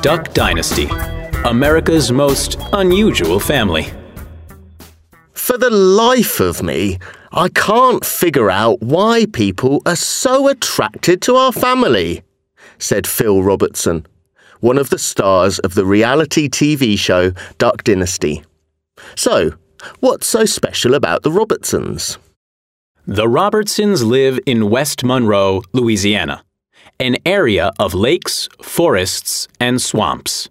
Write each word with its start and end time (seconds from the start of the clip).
Duck 0.00 0.32
Dynasty, 0.32 0.86
America's 1.44 2.12
most 2.12 2.56
unusual 2.72 3.40
family. 3.40 3.88
For 5.32 5.58
the 5.58 5.70
life 5.70 6.38
of 6.38 6.62
me, 6.62 7.00
I 7.32 7.48
can't 7.48 8.04
figure 8.04 8.48
out 8.48 8.80
why 8.80 9.26
people 9.32 9.82
are 9.86 9.96
so 9.96 10.46
attracted 10.46 11.20
to 11.22 11.34
our 11.34 11.50
family, 11.50 12.22
said 12.78 13.08
Phil 13.08 13.42
Robertson, 13.42 14.06
one 14.60 14.78
of 14.78 14.90
the 14.90 15.00
stars 15.00 15.58
of 15.58 15.74
the 15.74 15.84
reality 15.84 16.48
TV 16.48 16.96
show 16.96 17.32
Duck 17.58 17.82
Dynasty. 17.82 18.44
So, 19.16 19.54
what's 19.98 20.28
so 20.28 20.44
special 20.44 20.94
about 20.94 21.24
the 21.24 21.32
Robertsons? 21.32 22.18
The 23.04 23.26
Robertsons 23.26 24.04
live 24.04 24.38
in 24.46 24.70
West 24.70 25.02
Monroe, 25.02 25.62
Louisiana 25.72 26.44
an 27.00 27.16
area 27.24 27.70
of 27.78 27.94
lakes, 27.94 28.48
forests, 28.60 29.46
and 29.60 29.80
swamps. 29.80 30.48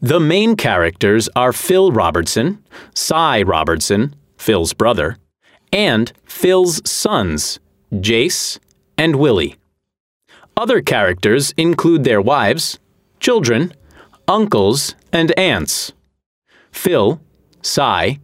The 0.00 0.20
main 0.20 0.56
characters 0.56 1.28
are 1.34 1.52
Phil 1.52 1.90
Robertson, 1.90 2.64
Si 2.94 3.42
Robertson, 3.42 4.14
Phil's 4.36 4.72
brother, 4.72 5.16
and 5.72 6.12
Phil's 6.24 6.88
sons, 6.88 7.58
Jase 8.00 8.60
and 8.96 9.16
Willie. 9.16 9.56
Other 10.56 10.80
characters 10.80 11.52
include 11.56 12.04
their 12.04 12.20
wives, 12.20 12.78
children, 13.18 13.72
uncles, 14.28 14.94
and 15.12 15.36
aunts. 15.38 15.92
Phil, 16.70 17.20
Si, 17.62 18.20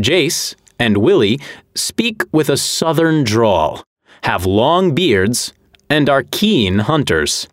Jase, 0.00 0.56
and 0.78 0.98
Willie 0.98 1.40
speak 1.74 2.22
with 2.32 2.48
a 2.48 2.56
southern 2.56 3.24
drawl, 3.24 3.82
have 4.22 4.46
long 4.46 4.94
beards, 4.94 5.52
and 5.94 6.10
are 6.10 6.24
keen 6.24 6.80
hunters. 6.80 7.46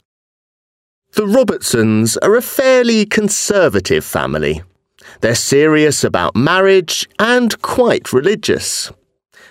The 1.13 1.27
Robertsons 1.27 2.17
are 2.23 2.35
a 2.35 2.41
fairly 2.41 3.05
conservative 3.05 4.03
family. 4.03 4.63
They're 5.19 5.35
serious 5.35 6.03
about 6.03 6.35
marriage 6.35 7.07
and 7.19 7.61
quite 7.61 8.11
religious. 8.11 8.91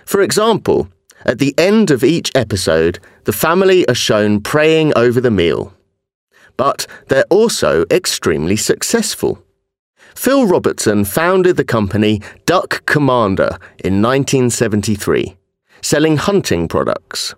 For 0.05 0.23
example, 0.23 0.89
at 1.25 1.39
the 1.39 1.55
end 1.57 1.93
of 1.93 2.03
each 2.03 2.33
episode, 2.35 2.99
the 3.27 3.33
family 3.33 3.87
are 3.87 3.95
shown 3.95 4.41
praying 4.41 4.93
over 4.97 5.21
the 5.21 5.31
meal. 5.31 5.73
But 6.57 6.89
they're 7.07 7.31
also 7.31 7.85
extremely 7.93 8.57
successful. 8.57 9.41
Phil 10.17 10.49
Robertson 10.49 11.05
founded 11.05 11.57
the 11.57 11.73
company 11.79 12.23
Duck 12.45 12.85
Commander 12.87 13.57
in 13.79 14.03
1973, 14.03 15.37
selling 15.81 16.17
hunting 16.17 16.67
products. 16.67 17.37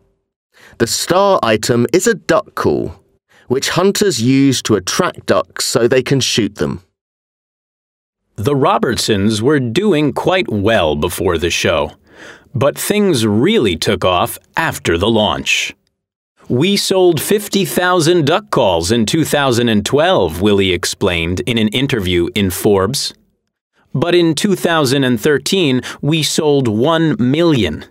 The 0.78 0.86
star 0.86 1.38
item 1.42 1.86
is 1.92 2.06
a 2.06 2.14
duck 2.14 2.54
call, 2.54 2.94
which 3.48 3.70
hunters 3.70 4.20
use 4.20 4.62
to 4.62 4.74
attract 4.74 5.26
ducks 5.26 5.64
so 5.64 5.86
they 5.86 6.02
can 6.02 6.20
shoot 6.20 6.56
them. 6.56 6.82
The 8.36 8.56
Robertsons 8.56 9.42
were 9.42 9.60
doing 9.60 10.12
quite 10.12 10.48
well 10.50 10.96
before 10.96 11.36
the 11.36 11.50
show, 11.50 11.92
but 12.54 12.78
things 12.78 13.26
really 13.26 13.76
took 13.76 14.04
off 14.04 14.38
after 14.56 14.96
the 14.96 15.10
launch. 15.10 15.74
We 16.48 16.76
sold 16.76 17.20
50,000 17.20 18.26
duck 18.26 18.50
calls 18.50 18.90
in 18.90 19.06
2012, 19.06 20.40
Willie 20.40 20.72
explained 20.72 21.40
in 21.40 21.56
an 21.56 21.68
interview 21.68 22.28
in 22.34 22.50
Forbes. 22.50 23.14
But 23.94 24.14
in 24.14 24.34
2013, 24.34 25.82
we 26.00 26.22
sold 26.22 26.66
1 26.66 27.16
million. 27.18 27.84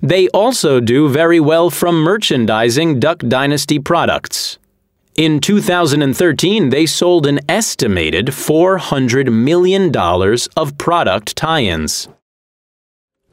They 0.00 0.28
also 0.28 0.80
do 0.80 1.08
very 1.08 1.40
well 1.40 1.70
from 1.70 2.02
merchandising 2.02 3.00
Duck 3.00 3.18
Dynasty 3.18 3.78
products. 3.78 4.58
In 5.16 5.40
2013, 5.40 6.68
they 6.68 6.84
sold 6.84 7.26
an 7.26 7.40
estimated 7.48 8.26
$400 8.26 9.32
million 9.32 9.90
of 10.56 10.78
product 10.78 11.36
tie 11.36 11.62
ins. 11.62 12.08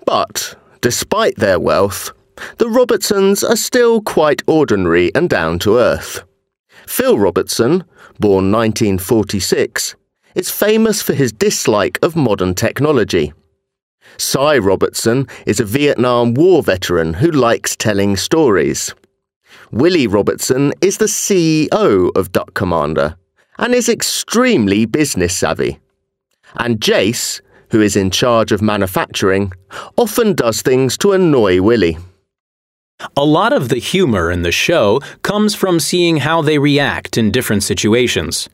But, 0.06 0.56
despite 0.82 1.36
their 1.36 1.60
wealth, 1.60 2.12
the 2.58 2.70
Robertsons 2.70 3.44
are 3.44 3.58
still 3.58 4.02
quite 4.02 4.44
ordinary 4.48 5.14
and 5.14 5.30
down 5.30 5.60
to 5.60 5.78
earth. 5.78 6.24
Phil 6.88 7.18
Robertson, 7.18 7.84
born 8.20 8.52
1946, 8.52 9.96
is 10.36 10.50
famous 10.50 11.02
for 11.02 11.14
his 11.14 11.32
dislike 11.32 12.00
of 12.02 12.16
modern 12.16 12.56
technology. 12.56 13.34
Si 14.18 14.60
Robertson 14.60 15.28
is 15.46 15.60
a 15.60 15.66
Vietnam 15.66 16.34
War 16.34 16.64
veteran 16.64 17.16
who 17.16 17.32
likes 17.32 17.76
telling 17.76 18.16
stories. 18.16 18.94
Willie 19.72 20.08
Robertson 20.08 20.74
is 20.82 20.98
the 20.98 21.06
CEO 21.06 22.12
of 22.16 22.32
Duck 22.32 22.54
Commander 22.54 23.16
and 23.58 23.74
is 23.74 23.90
extremely 23.90 24.86
business 24.86 25.36
savvy. 25.36 25.80
And 26.56 26.82
Jase, 26.82 27.42
who 27.72 27.82
is 27.82 27.96
in 27.96 28.12
charge 28.12 28.52
of 28.52 28.62
manufacturing, 28.62 29.52
often 29.98 30.34
does 30.34 30.62
things 30.62 30.98
to 31.00 31.12
annoy 31.12 31.62
Willie. 31.62 31.98
A 33.18 33.26
lot 33.26 33.52
of 33.52 33.70
the 33.70 33.80
humor 33.80 34.32
in 34.32 34.44
the 34.44 34.52
show 34.52 35.00
comes 35.24 35.56
from 35.56 35.80
seeing 35.80 36.18
how 36.18 36.42
they 36.42 36.60
react 36.60 37.18
in 37.18 37.32
different 37.32 37.64
situations. 37.64 38.50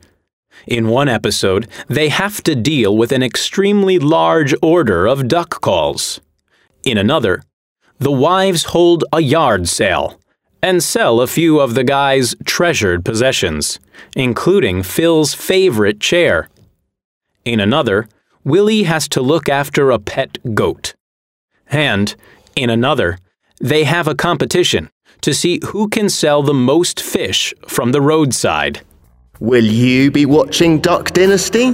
In 0.66 0.88
one 0.88 1.08
episode, 1.08 1.68
they 1.88 2.08
have 2.08 2.42
to 2.44 2.54
deal 2.54 2.96
with 2.96 3.12
an 3.12 3.22
extremely 3.22 3.98
large 3.98 4.54
order 4.62 5.06
of 5.06 5.28
duck 5.28 5.60
calls. 5.60 6.20
In 6.82 6.98
another, 6.98 7.42
the 7.98 8.12
wives 8.12 8.64
hold 8.64 9.04
a 9.12 9.20
yard 9.20 9.68
sale 9.68 10.18
and 10.62 10.82
sell 10.82 11.20
a 11.20 11.26
few 11.26 11.60
of 11.60 11.74
the 11.74 11.84
guy's 11.84 12.34
treasured 12.44 13.04
possessions, 13.04 13.78
including 14.14 14.82
Phil's 14.82 15.34
favorite 15.34 16.00
chair. 16.00 16.48
In 17.44 17.60
another, 17.60 18.08
Willie 18.44 18.84
has 18.84 19.08
to 19.08 19.22
look 19.22 19.48
after 19.48 19.90
a 19.90 19.98
pet 19.98 20.38
goat. 20.54 20.94
And, 21.68 22.14
in 22.56 22.70
another, 22.70 23.18
they 23.60 23.84
have 23.84 24.08
a 24.08 24.14
competition 24.14 24.90
to 25.20 25.34
see 25.34 25.60
who 25.66 25.88
can 25.88 26.08
sell 26.08 26.42
the 26.42 26.54
most 26.54 27.00
fish 27.00 27.52
from 27.66 27.92
the 27.92 28.00
roadside. 28.00 28.80
Will 29.40 29.64
you 29.64 30.10
be 30.10 30.26
watching 30.26 30.80
Duck 30.80 31.12
Dynasty? 31.12 31.72